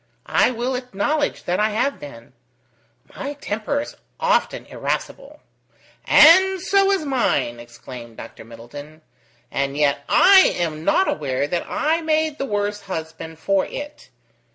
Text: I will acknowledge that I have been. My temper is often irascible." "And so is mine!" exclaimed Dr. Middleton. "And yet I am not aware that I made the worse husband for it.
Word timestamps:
I 0.25 0.49
will 0.49 0.73
acknowledge 0.73 1.43
that 1.43 1.59
I 1.59 1.69
have 1.69 1.99
been. 1.99 2.33
My 3.15 3.33
temper 3.33 3.81
is 3.81 3.95
often 4.19 4.65
irascible." 4.65 5.41
"And 6.05 6.59
so 6.59 6.89
is 6.89 7.05
mine!" 7.05 7.59
exclaimed 7.59 8.17
Dr. 8.17 8.43
Middleton. 8.43 9.03
"And 9.51 9.77
yet 9.77 9.99
I 10.09 10.55
am 10.55 10.83
not 10.83 11.07
aware 11.07 11.45
that 11.47 11.67
I 11.69 12.01
made 12.01 12.39
the 12.39 12.47
worse 12.47 12.81
husband 12.81 13.37
for 13.37 13.63
it. 13.67 14.09